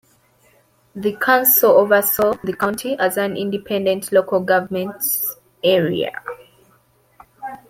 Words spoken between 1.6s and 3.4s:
oversaw the county as an